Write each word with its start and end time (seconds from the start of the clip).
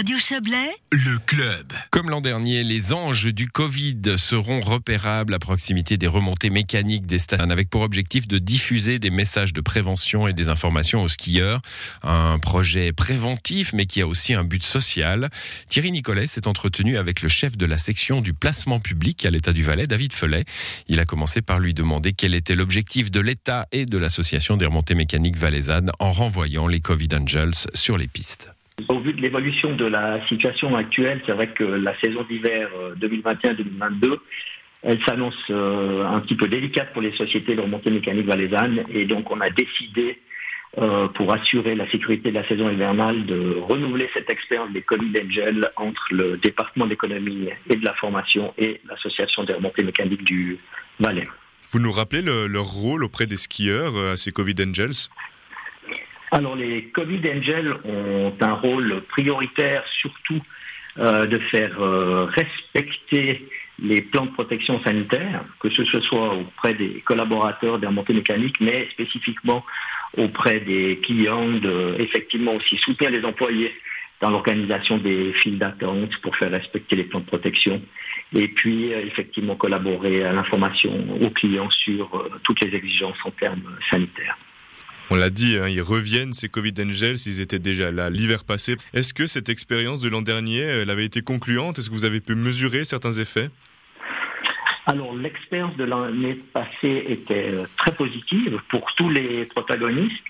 Radio 0.00 0.16
Chablais, 0.16 0.72
le 0.92 1.18
club. 1.26 1.74
Comme 1.90 2.08
l'an 2.08 2.22
dernier, 2.22 2.64
les 2.64 2.94
anges 2.94 3.26
du 3.26 3.48
Covid 3.48 4.16
seront 4.16 4.60
repérables 4.60 5.34
à 5.34 5.38
proximité 5.38 5.98
des 5.98 6.06
remontées 6.06 6.48
mécaniques 6.48 7.04
des 7.04 7.18
stations 7.18 7.50
avec 7.50 7.68
pour 7.68 7.82
objectif 7.82 8.26
de 8.26 8.38
diffuser 8.38 8.98
des 8.98 9.10
messages 9.10 9.52
de 9.52 9.60
prévention 9.60 10.26
et 10.26 10.32
des 10.32 10.48
informations 10.48 11.02
aux 11.02 11.08
skieurs. 11.08 11.60
Un 12.02 12.38
projet 12.38 12.92
préventif 12.92 13.74
mais 13.74 13.84
qui 13.84 14.00
a 14.00 14.06
aussi 14.06 14.32
un 14.32 14.42
but 14.42 14.62
social. 14.62 15.28
Thierry 15.68 15.92
Nicolet 15.92 16.26
s'est 16.26 16.48
entretenu 16.48 16.96
avec 16.96 17.20
le 17.20 17.28
chef 17.28 17.58
de 17.58 17.66
la 17.66 17.76
section 17.76 18.22
du 18.22 18.32
placement 18.32 18.80
public 18.80 19.26
à 19.26 19.30
l'État 19.30 19.52
du 19.52 19.62
Valais, 19.62 19.86
David 19.86 20.14
Felet. 20.14 20.46
Il 20.88 20.98
a 20.98 21.04
commencé 21.04 21.42
par 21.42 21.58
lui 21.58 21.74
demander 21.74 22.14
quel 22.14 22.34
était 22.34 22.54
l'objectif 22.54 23.10
de 23.10 23.20
l'État 23.20 23.66
et 23.70 23.84
de 23.84 23.98
l'association 23.98 24.56
des 24.56 24.64
remontées 24.64 24.94
mécaniques 24.94 25.36
valaisannes 25.36 25.92
en 25.98 26.10
renvoyant 26.10 26.68
les 26.68 26.80
Covid 26.80 27.08
Angels 27.20 27.52
sur 27.74 27.98
les 27.98 28.08
pistes. 28.08 28.54
Au 28.88 28.98
vu 28.98 29.12
de 29.12 29.20
l'évolution 29.20 29.74
de 29.74 29.84
la 29.84 30.26
situation 30.26 30.74
actuelle, 30.76 31.20
c'est 31.26 31.32
vrai 31.32 31.48
que 31.48 31.64
la 31.64 31.98
saison 32.00 32.24
d'hiver 32.28 32.68
2021-2022, 33.00 34.04
euh, 34.04 34.16
elle 34.82 35.02
s'annonce 35.04 35.36
euh, 35.50 36.06
un 36.06 36.20
petit 36.20 36.34
peu 36.34 36.48
délicate 36.48 36.92
pour 36.92 37.02
les 37.02 37.12
sociétés 37.12 37.54
de 37.54 37.60
remontée 37.60 37.90
mécanique 37.90 38.26
valaisanne 38.26 38.84
et 38.92 39.04
donc 39.04 39.30
on 39.30 39.40
a 39.40 39.50
décidé 39.50 40.18
euh, 40.78 41.08
pour 41.08 41.32
assurer 41.32 41.74
la 41.74 41.90
sécurité 41.90 42.30
de 42.30 42.36
la 42.36 42.46
saison 42.48 42.70
hivernale 42.70 43.26
de 43.26 43.56
renouveler 43.60 44.08
cette 44.14 44.30
expérience 44.30 44.72
des 44.72 44.82
Covid 44.82 45.12
Angels 45.24 45.70
entre 45.76 46.06
le 46.12 46.36
département 46.38 46.86
d'économie 46.86 47.48
et 47.68 47.76
de 47.76 47.84
la 47.84 47.94
formation 47.94 48.54
et 48.56 48.80
l'association 48.88 49.44
des 49.44 49.54
remontées 49.54 49.82
mécaniques 49.82 50.24
du 50.24 50.58
Valais. 50.98 51.28
Vous 51.72 51.78
nous 51.78 51.92
rappelez 51.92 52.22
leur 52.22 52.66
rôle 52.66 53.04
auprès 53.04 53.26
des 53.26 53.36
skieurs 53.36 53.96
à 53.96 54.16
ces 54.16 54.32
Covid 54.32 54.54
Angels 54.66 55.08
alors 56.30 56.56
les 56.56 56.84
Covid 56.84 57.20
Angels 57.36 57.74
ont 57.84 58.32
un 58.40 58.52
rôle 58.52 59.02
prioritaire 59.08 59.82
surtout 60.00 60.40
euh, 60.98 61.26
de 61.26 61.38
faire 61.38 61.80
euh, 61.80 62.26
respecter 62.26 63.48
les 63.82 64.02
plans 64.02 64.26
de 64.26 64.32
protection 64.32 64.80
sanitaire, 64.82 65.44
que 65.58 65.70
ce 65.70 65.84
soit 65.84 66.34
auprès 66.34 66.74
des 66.74 67.00
collaborateurs 67.00 67.78
des 67.78 67.86
remontées 67.86 68.12
mécaniques, 68.12 68.60
mais 68.60 68.88
spécifiquement 68.90 69.64
auprès 70.16 70.60
des 70.60 70.98
clients, 71.02 71.48
de 71.48 71.94
effectivement 71.98 72.54
aussi 72.54 72.76
soutenir 72.76 73.10
les 73.10 73.24
employés 73.24 73.72
dans 74.20 74.30
l'organisation 74.30 74.98
des 74.98 75.32
files 75.32 75.58
d'attente 75.58 76.16
pour 76.18 76.36
faire 76.36 76.50
respecter 76.50 76.96
les 76.96 77.04
plans 77.04 77.20
de 77.20 77.26
protection 77.26 77.80
et 78.34 78.48
puis 78.48 78.92
euh, 78.92 79.00
effectivement 79.06 79.56
collaborer 79.56 80.24
à 80.24 80.32
l'information 80.32 80.92
aux 81.20 81.30
clients 81.30 81.70
sur 81.70 82.28
toutes 82.42 82.60
les 82.62 82.74
exigences 82.76 83.18
en 83.24 83.30
termes 83.30 83.62
sanitaires. 83.88 84.36
On 85.12 85.16
l'a 85.16 85.30
dit, 85.30 85.56
hein, 85.58 85.68
ils 85.68 85.82
reviennent, 85.82 86.32
ces 86.32 86.48
Covid 86.48 86.74
Angels, 86.78 87.16
ils 87.26 87.40
étaient 87.40 87.58
déjà 87.58 87.90
là 87.90 88.10
l'hiver 88.10 88.44
passé. 88.44 88.76
Est-ce 88.94 89.12
que 89.12 89.26
cette 89.26 89.48
expérience 89.48 90.00
de 90.00 90.08
l'an 90.08 90.22
dernier, 90.22 90.60
elle 90.60 90.88
avait 90.88 91.04
été 91.04 91.20
concluante? 91.20 91.80
Est-ce 91.80 91.90
que 91.90 91.94
vous 91.94 92.04
avez 92.04 92.20
pu 92.20 92.36
mesurer 92.36 92.84
certains 92.84 93.10
effets? 93.10 93.50
Alors 94.86 95.16
l'expérience 95.16 95.76
de 95.76 95.84
l'année 95.84 96.34
passée 96.52 97.04
était 97.08 97.50
euh, 97.52 97.66
très 97.76 97.92
positive 97.92 98.60
pour 98.70 98.94
tous 98.94 99.08
les 99.08 99.46
protagonistes. 99.46 100.22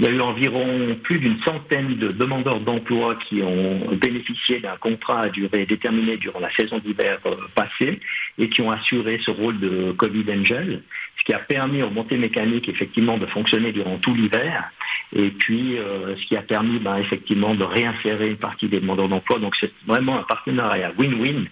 Il 0.00 0.06
y 0.06 0.08
a 0.08 0.10
eu 0.10 0.20
environ 0.20 0.96
plus 1.04 1.20
d'une 1.20 1.40
centaine 1.42 1.94
de 1.94 2.08
demandeurs 2.08 2.58
d'emploi 2.58 3.14
qui 3.14 3.42
ont 3.42 3.94
bénéficié 3.94 4.58
d'un 4.58 4.76
contrat 4.76 5.22
à 5.22 5.28
durée 5.28 5.66
déterminée 5.66 6.16
durant 6.16 6.40
la 6.40 6.50
saison 6.50 6.78
d'hiver 6.78 7.20
euh, 7.26 7.36
passée 7.54 8.00
et 8.36 8.48
qui 8.48 8.60
ont 8.60 8.72
assuré 8.72 9.20
ce 9.24 9.30
rôle 9.30 9.60
de 9.60 9.92
Covid 9.92 10.24
Angel, 10.32 10.82
ce 11.16 11.24
qui 11.24 11.32
a 11.32 11.38
permis 11.38 11.82
aux 11.84 11.90
montées 11.90 12.16
mécaniques 12.16 12.68
effectivement 12.68 13.18
de 13.18 13.26
fonctionner 13.26 13.70
durant 13.70 13.98
tout 13.98 14.14
l'hiver 14.14 14.68
et 15.14 15.30
puis 15.30 15.78
euh, 15.78 16.16
ce 16.16 16.26
qui 16.26 16.36
a 16.36 16.42
permis 16.42 16.80
ben, 16.80 16.96
effectivement 16.96 17.54
de 17.54 17.62
réinsérer 17.62 18.30
une 18.30 18.36
partie 18.36 18.66
des 18.66 18.80
demandeurs 18.80 19.08
d'emploi. 19.08 19.38
Donc 19.38 19.54
c'est 19.60 19.72
vraiment 19.86 20.18
un 20.18 20.24
partenariat 20.24 20.92
win-win 20.98 21.46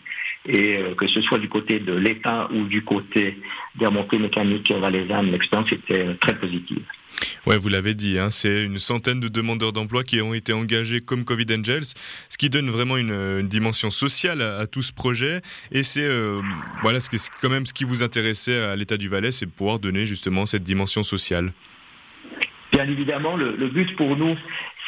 et 0.47 0.77
euh, 0.77 0.95
que 0.95 1.07
ce 1.07 1.21
soit 1.23 1.39
du 1.39 1.49
côté 1.49 1.79
de 1.79 1.93
l'État 1.93 2.49
ou 2.53 2.65
du 2.65 2.83
côté 2.83 3.39
des 3.77 3.87
remontées 3.87 4.19
mécaniques 4.19 4.73
valaisannes, 4.73 5.31
l'expérience 5.31 5.71
était 5.73 6.15
très 6.17 6.37
positive. 6.37 6.83
Ouais, 7.47 7.59
vous 7.59 7.69
l'avez 7.69 7.95
dit, 7.95 8.19
hein, 8.19 8.31
c'est 8.31 8.65
une 8.65 8.79
centaine 8.79 9.21
de 9.21 9.29
demandeurs 9.29 9.73
d'emploi 9.73 10.03
qui 10.03 10.21
ont 10.21 10.35
été 10.35 10.53
engagés 10.53 11.01
comme 11.01 11.25
Covid 11.25 11.47
Angels, 11.57 11.85
ce 12.29 12.39
qui 12.39 12.49
donne 12.51 12.71
vraiment 12.71 12.97
une, 12.97 13.47
dimension 13.49 13.91
sociale 13.91 14.43
à, 14.43 14.67
tout 14.67 14.83
ce 14.83 14.93
projet. 14.93 15.43
Et 15.71 15.83
c'est 15.83 16.05
euh, 16.05 16.41
voilà, 16.83 17.01
ce 17.01 17.11
quand 17.41 17.51
même 17.51 17.67
ce 17.67 17.75
qui 17.75 17.85
vous 17.85 18.03
intéressait 18.03 18.57
à 18.57 18.77
l'État 18.77 18.97
du 18.97 19.09
Valais, 19.09 19.33
c'est 19.33 19.47
pouvoir 19.47 19.79
donner 19.79 20.07
justement 20.07 20.47
cette 20.47 20.63
dimension 20.63 21.03
sociale. 21.03 21.53
Bien 22.73 22.89
évidemment, 22.89 23.37
le, 23.37 23.69
but 23.69 23.95
pour 23.97 24.17
nous, 24.17 24.35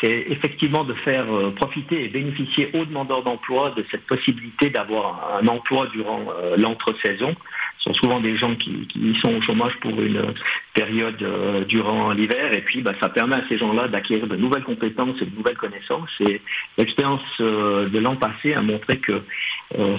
c'est 0.00 0.26
effectivement 0.28 0.84
de 0.84 0.94
faire 0.94 1.32
euh, 1.32 1.50
profiter 1.50 2.04
et 2.04 2.08
bénéficier 2.08 2.70
aux 2.74 2.84
demandeurs 2.84 3.22
d'emploi 3.22 3.70
de 3.76 3.84
cette 3.90 4.06
possibilité 4.06 4.70
d'avoir 4.70 5.38
un, 5.40 5.46
emploi 5.46 5.86
durant 5.86 6.26
euh, 6.30 6.56
l'entre-saison. 6.56 7.34
Ce 7.78 7.84
sont 7.84 7.94
souvent 7.94 8.20
des 8.20 8.36
gens 8.36 8.54
qui, 8.54 8.88
sont 9.20 9.34
au 9.34 9.42
chômage 9.42 9.76
pour 9.80 10.00
une 10.00 10.34
période 10.72 11.22
euh, 11.22 11.64
durant 11.64 12.12
l'hiver 12.12 12.52
et 12.52 12.62
puis 12.62 12.82
bah, 12.82 12.94
ça 13.00 13.08
permet 13.08 13.36
à 13.36 13.48
ces 13.48 13.58
gens-là 13.58 13.88
d'acquérir 13.88 14.26
de 14.26 14.36
nouvelles 14.36 14.64
compétences 14.64 15.20
et 15.20 15.26
de 15.26 15.36
nouvelles 15.36 15.56
connaissances. 15.56 16.10
Et 16.20 16.40
l'expérience 16.78 17.22
de 17.38 17.98
l'an 17.98 18.16
passé 18.16 18.54
a 18.54 18.62
montré 18.62 18.98
que 18.98 19.22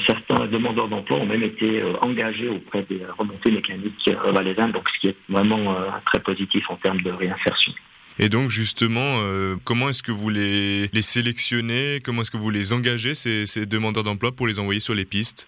certains 0.05 0.45
demandeurs 0.47 0.87
d'emploi 0.87 1.17
ont 1.17 1.25
même 1.25 1.43
été 1.43 1.83
engagés 2.01 2.49
auprès 2.49 2.83
des 2.83 3.01
remontées 3.17 3.51
mécaniques 3.51 4.09
valaisannes, 4.27 4.71
donc 4.71 4.89
ce 4.89 4.99
qui 4.99 5.07
est 5.09 5.17
vraiment 5.29 5.75
très 6.05 6.19
positif 6.19 6.69
en 6.69 6.75
termes 6.75 7.01
de 7.01 7.11
réinsertion. 7.11 7.73
Et 8.17 8.29
donc 8.29 8.49
justement, 8.49 9.19
euh, 9.21 9.55
comment 9.65 9.89
est-ce 9.89 10.01
que 10.01 10.11
vous 10.11 10.29
les, 10.29 10.89
sélectionnez? 11.01 11.99
Comment 12.03 12.21
est-ce 12.21 12.31
que 12.31 12.37
vous 12.37 12.49
les 12.49 12.71
engagez, 12.71 13.13
ces, 13.13 13.65
demandeurs 13.65 14.03
d'emploi, 14.03 14.31
pour 14.31 14.47
les 14.47 14.59
envoyer 14.59 14.79
sur 14.79 14.95
les 14.95 15.05
pistes? 15.05 15.47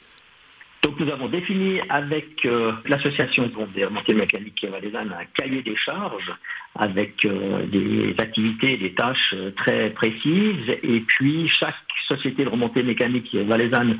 Donc 0.83 0.99
nous 0.99 1.09
avons 1.09 1.27
défini 1.27 1.79
avec 1.89 2.45
euh, 2.45 2.71
l'association 2.85 3.49
des 3.73 3.85
remontées 3.85 4.13
mécaniques 4.13 4.65
valaisannes 4.69 5.13
un 5.19 5.25
cahier 5.33 5.61
des 5.61 5.75
charges 5.75 6.31
avec 6.75 7.25
euh, 7.25 7.65
des 7.65 8.15
activités 8.19 8.77
des 8.77 8.93
tâches 8.93 9.33
très 9.55 9.89
précises. 9.89 10.69
Et 10.83 10.99
puis 10.99 11.47
chaque 11.47 11.75
société 12.07 12.43
de 12.43 12.49
remontée 12.49 12.83
mécanique 12.83 13.33
valaisanne 13.33 13.97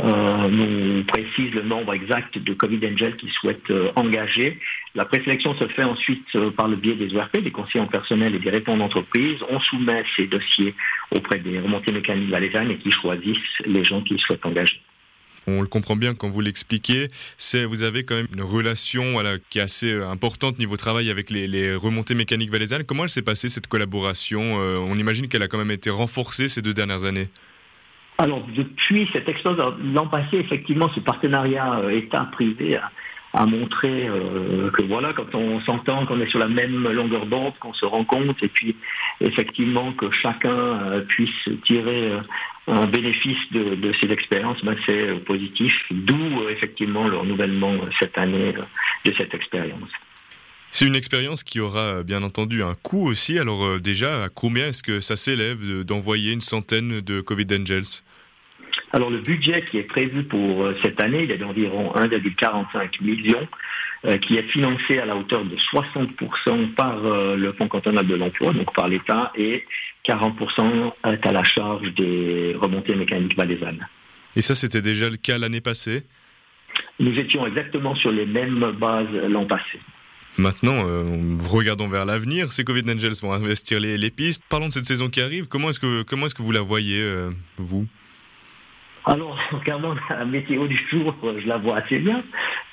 euh, 0.00 0.48
nous 0.48 1.02
précise 1.04 1.52
le 1.52 1.62
nombre 1.62 1.92
exact 1.92 2.38
de 2.38 2.54
Covid 2.54 2.78
Angels 2.86 3.16
qui 3.16 3.28
souhaitent 3.30 3.70
euh, 3.70 3.90
engager. 3.96 4.60
La 4.94 5.04
présélection 5.04 5.56
se 5.56 5.66
fait 5.66 5.82
ensuite 5.82 6.24
euh, 6.36 6.50
par 6.50 6.68
le 6.68 6.76
biais 6.76 6.94
des 6.94 7.16
ORP, 7.16 7.38
des 7.38 7.50
conseillers 7.50 7.80
en 7.80 7.88
personnel 7.88 8.34
et 8.36 8.38
des 8.38 8.50
répondants 8.50 8.84
d'entreprise. 8.84 9.38
On 9.50 9.58
soumet 9.58 10.04
ces 10.16 10.28
dossiers 10.28 10.74
auprès 11.10 11.40
des 11.40 11.58
remontées 11.58 11.90
mécaniques 11.90 12.30
valaisannes 12.30 12.70
et 12.70 12.76
qui 12.76 12.92
choisissent 12.92 13.38
les 13.66 13.82
gens 13.82 14.00
qui 14.02 14.16
souhaitent 14.18 14.46
engager. 14.46 14.80
On 15.48 15.62
le 15.62 15.66
comprend 15.66 15.96
bien 15.96 16.14
quand 16.14 16.28
vous 16.28 16.42
l'expliquez. 16.42 17.08
Vous 17.68 17.82
avez 17.82 18.04
quand 18.04 18.14
même 18.14 18.28
une 18.34 18.42
relation 18.42 19.16
qui 19.48 19.58
est 19.58 19.62
assez 19.62 19.90
importante 20.02 20.58
niveau 20.58 20.76
travail 20.76 21.10
avec 21.10 21.30
les, 21.30 21.46
les 21.46 21.74
remontées 21.74 22.14
mécaniques 22.14 22.50
valaisannes. 22.50 22.84
Comment 22.84 23.04
elle 23.04 23.10
s'est 23.10 23.22
passée 23.22 23.48
cette 23.48 23.66
collaboration 23.66 24.56
On 24.56 24.94
imagine 24.96 25.26
qu'elle 25.26 25.42
a 25.42 25.48
quand 25.48 25.56
même 25.56 25.70
été 25.70 25.88
renforcée 25.88 26.48
ces 26.48 26.60
deux 26.60 26.74
dernières 26.74 27.04
années? 27.04 27.28
Alors, 28.20 28.44
depuis 28.48 29.08
cette 29.12 29.28
expérience 29.28 29.74
l'an 29.94 30.08
passé, 30.08 30.38
effectivement, 30.38 30.90
ce 30.92 30.98
partenariat 30.98 31.78
euh, 31.78 31.90
État-privé 31.90 32.76
a, 33.32 33.46
montré 33.46 34.08
euh, 34.08 34.72
que 34.72 34.82
voilà, 34.82 35.12
quand 35.12 35.32
on 35.36 35.60
s'entend, 35.60 36.04
qu'on 36.04 36.20
est 36.20 36.28
sur 36.28 36.40
la 36.40 36.48
même 36.48 36.82
longueur 36.90 37.26
d'onde, 37.26 37.52
qu'on 37.60 37.72
se 37.72 37.84
rend 37.84 38.02
compte, 38.02 38.42
et 38.42 38.48
puis 38.48 38.74
effectivement 39.20 39.92
que 39.92 40.10
chacun 40.10 40.50
euh, 40.50 41.00
puisse 41.02 41.48
tirer 41.64 42.10
un 42.66 42.86
bénéfice 42.86 43.38
de, 43.52 43.92
ces 44.00 44.10
expériences, 44.10 44.64
ben, 44.64 44.74
c'est 44.84 45.24
positif, 45.24 45.72
d'où 45.92 46.48
effectivement 46.50 47.06
le 47.06 47.18
renouvellement 47.18 47.74
cette 48.00 48.18
année 48.18 48.52
de 49.04 49.12
cette 49.16 49.32
expérience. 49.32 49.90
C'est 50.72 50.86
une 50.86 50.96
expérience 50.96 51.44
qui 51.44 51.60
aura 51.60 52.02
bien 52.02 52.22
entendu 52.24 52.62
un 52.64 52.74
coût 52.74 53.08
aussi. 53.08 53.38
Alors 53.38 53.80
déjà, 53.80 54.24
à 54.24 54.28
combien 54.28 54.66
est-ce 54.66 54.82
que 54.82 55.00
ça 55.00 55.16
s'élève 55.16 55.84
d'envoyer 55.84 56.32
une 56.32 56.42
centaine 56.42 57.00
de 57.00 57.20
Covid 57.20 57.46
Angels? 57.52 58.02
Alors 58.92 59.10
le 59.10 59.18
budget 59.18 59.64
qui 59.70 59.78
est 59.78 59.82
prévu 59.82 60.24
pour 60.24 60.64
euh, 60.64 60.76
cette 60.82 61.00
année, 61.00 61.24
il 61.24 61.30
est 61.30 61.36
d'environ 61.36 61.92
1,45 61.94 63.02
million, 63.02 63.46
euh, 64.06 64.16
qui 64.18 64.36
est 64.36 64.44
financé 64.44 64.98
à 64.98 65.04
la 65.04 65.16
hauteur 65.16 65.44
de 65.44 65.56
60% 65.56 66.74
par 66.74 67.04
euh, 67.04 67.36
le 67.36 67.52
Fonds 67.52 67.68
cantonal 67.68 68.06
de 68.06 68.14
l'emploi, 68.14 68.52
donc 68.52 68.72
par 68.74 68.88
l'État, 68.88 69.32
et 69.36 69.66
40% 70.06 70.92
est 71.12 71.26
à 71.26 71.32
la 71.32 71.44
charge 71.44 71.92
des 71.94 72.56
remontées 72.58 72.94
mécaniques 72.94 73.36
valaisannes. 73.36 73.86
Et 74.36 74.42
ça, 74.42 74.54
c'était 74.54 74.80
déjà 74.80 75.10
le 75.10 75.16
cas 75.16 75.36
l'année 75.36 75.60
passée? 75.60 76.04
Nous 76.98 77.18
étions 77.18 77.46
exactement 77.46 77.94
sur 77.94 78.10
les 78.10 78.24
mêmes 78.24 78.72
bases 78.78 79.12
l'an 79.28 79.44
passé. 79.44 79.80
Maintenant, 80.36 80.84
regardons 81.48 81.88
vers 81.88 82.04
l'avenir. 82.04 82.52
Ces 82.52 82.62
Covid 82.62 82.88
Angels 82.88 83.14
vont 83.22 83.32
investir 83.32 83.80
les, 83.80 84.10
pistes. 84.10 84.42
Parlons 84.48 84.68
de 84.68 84.72
cette 84.72 84.84
saison 84.84 85.08
qui 85.08 85.20
arrive. 85.20 85.48
Comment 85.48 85.70
est-ce 85.70 85.80
que, 85.80 86.02
comment 86.02 86.26
est-ce 86.26 86.36
que 86.36 86.42
vous 86.42 86.52
la 86.52 86.60
voyez, 86.60 87.02
vous? 87.56 87.88
Alors, 89.08 89.38
clairement, 89.64 89.94
la 90.10 90.24
météo 90.26 90.66
du 90.66 90.76
jour, 90.90 91.14
je 91.38 91.46
la 91.48 91.56
vois 91.56 91.78
assez 91.78 91.98
bien, 91.98 92.22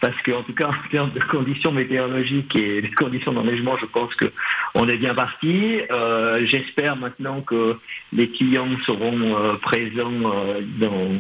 parce 0.01 0.21
qu'en 0.21 0.43
tout 0.43 0.53
cas, 0.53 0.67
en 0.67 0.89
termes 0.89 1.11
de 1.11 1.21
conditions 1.21 1.71
météorologiques 1.71 2.55
et 2.57 2.81
de 2.81 2.93
conditions 2.93 3.31
d'enneigement, 3.31 3.77
je 3.77 3.85
pense 3.85 4.13
qu'on 4.15 4.87
est 4.89 4.97
bien 4.97 5.15
parti. 5.15 5.79
Euh, 5.91 6.45
j'espère 6.45 6.97
maintenant 6.97 7.41
que 7.41 7.77
les 8.11 8.29
clients 8.29 8.67
seront 8.85 9.17
euh, 9.21 9.55
présents 9.61 10.11
euh, 10.11 11.17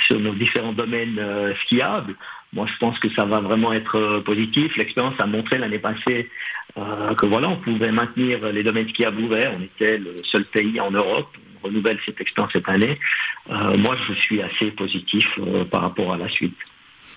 sur 0.00 0.18
nos 0.18 0.34
différents 0.34 0.72
domaines 0.72 1.20
skiables. 1.62 2.16
Moi, 2.52 2.66
je 2.66 2.76
pense 2.78 2.98
que 2.98 3.08
ça 3.10 3.24
va 3.24 3.38
vraiment 3.38 3.72
être 3.72 4.18
positif. 4.24 4.76
L'expérience 4.76 5.14
a 5.20 5.26
montré 5.26 5.58
l'année 5.58 5.78
passée 5.78 6.28
que 6.74 7.26
voilà, 7.26 7.48
on 7.48 7.56
pouvait 7.56 7.92
maintenir 7.92 8.50
les 8.50 8.62
domaines 8.64 8.88
skiables 8.88 9.20
ouverts. 9.20 9.52
On 9.56 9.62
était 9.62 9.98
le 9.98 10.22
seul 10.24 10.44
pays 10.46 10.80
en 10.80 10.90
Europe 10.90 11.28
renouvelle 11.62 11.98
cette 12.04 12.20
expérience 12.20 12.52
cette 12.52 12.68
année, 12.68 12.98
euh, 13.50 13.76
moi 13.78 13.96
je 14.08 14.14
suis 14.14 14.42
assez 14.42 14.70
positif 14.70 15.26
euh, 15.38 15.64
par 15.64 15.82
rapport 15.82 16.12
à 16.12 16.16
la 16.16 16.28
suite 16.28 16.56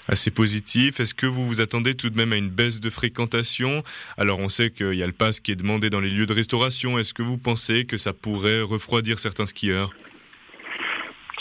assez 0.10 0.32
positif. 0.32 1.00
Est-ce 1.00 1.14
que 1.14 1.26
vous 1.26 1.46
vous 1.46 1.62
attendez 1.62 1.96
tout 1.96 2.10
de 2.10 2.18
même 2.18 2.34
à 2.34 2.36
une 2.36 2.50
baisse 2.50 2.82
de 2.82 2.90
fréquentation? 2.90 3.84
Alors 4.18 4.40
on 4.40 4.50
sait 4.50 4.70
qu'il 4.70 4.96
y 4.96 5.02
a 5.02 5.08
le 5.08 5.14
pass 5.14 5.40
qui 5.40 5.54
est 5.54 5.56
demandé 5.56 5.90
dans 5.90 6.02
les 6.02 6.10
lieux 6.10 6.26
de 6.26 6.34
restauration. 6.34 7.00
Est-ce 7.00 7.14
que 7.14 7.22
vous 7.22 7.38
pensez 7.38 7.86
que 7.86 7.96
ça 7.96 8.12
pourrait 8.12 8.62
refroidir 8.62 9.18
certains 9.18 9.46
skieurs? 9.46 9.92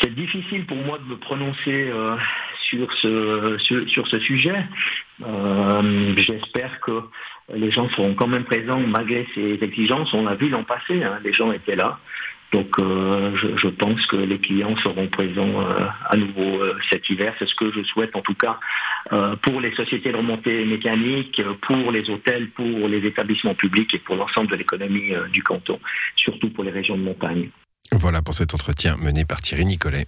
C'est 0.01 0.15
difficile 0.15 0.65
pour 0.65 0.77
moi 0.77 0.99
de 0.99 1.05
me 1.05 1.17
prononcer 1.17 1.91
euh, 1.91 2.17
sur, 2.71 2.93
ce, 2.99 3.59
sur, 3.89 4.07
ce 4.07 4.21
sujet. 4.21 4.65
J'espère 6.17 6.79
que 6.81 7.03
les 7.55 7.71
gens 7.71 7.89
seront 7.91 8.15
quand 8.15 8.27
même 8.27 8.45
présents 8.45 8.81
malgré 8.81 9.27
ces 9.35 9.59
exigences. 9.63 10.13
On 10.13 10.25
l'a 10.25 10.35
vu 10.35 10.49
l'an 10.49 10.65
passé, 10.65 11.03
hein, 11.03 11.19
les 11.23 11.33
gens 11.33 11.53
étaient 11.53 11.77
là. 11.77 11.99
Donc 12.53 12.79
euh, 12.79 13.35
je, 13.35 13.69
pense 13.69 14.07
que 14.07 14.17
les 14.17 14.39
clients 14.39 14.77
seront 14.83 15.07
présents 15.09 15.61
euh, 15.63 15.87
à 16.09 16.17
nouveau 16.17 16.63
euh, 16.63 16.79
cet 16.91 17.09
hiver. 17.09 17.35
C'est 17.39 17.49
ce 17.49 17.55
que 17.55 17.73
je 17.73 17.83
souhaite 17.83 18.15
en 18.15 18.21
tout 18.21 18.35
cas 18.35 18.59
pour 19.43 19.61
les 19.61 19.75
sociétés 19.75 20.13
de 20.13 20.17
remontée 20.17 20.65
mécanique, 20.65 21.43
pour 21.63 21.91
les 21.91 22.09
hôtels, 22.09 22.51
pour 22.51 22.89
les 22.89 23.05
établissements 23.05 23.55
publics 23.55 23.93
et 23.95 23.99
pour 23.99 24.15
l'ensemble 24.15 24.49
de 24.49 24.55
l'économie 24.55 25.13
du 25.33 25.43
canton, 25.43 25.81
surtout 26.15 26.51
pour 26.51 26.63
les 26.63 26.71
régions 26.71 26.97
de 26.97 27.03
montagne. 27.03 27.49
Voilà 27.91 28.23
pour 28.23 28.33
cet 28.33 28.55
entretien 28.55 28.97
mené 28.97 29.25
par 29.25 29.43
Thierry 29.43 29.65
Nicolet. 29.65 30.07